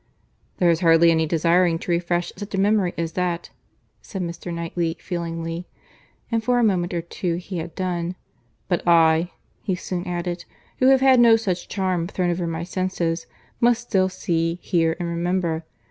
[0.57, 4.51] "There is hardly any desiring to refresh such a memory as that,"—said Mr.
[4.51, 5.67] Knightley, feelingly;
[6.31, 8.15] and for a moment or two he had done.
[8.67, 9.29] "But I,"
[9.61, 10.45] he soon added,
[10.79, 13.27] "who have had no such charm thrown over my senses,
[13.59, 15.65] must still see, hear, and remember.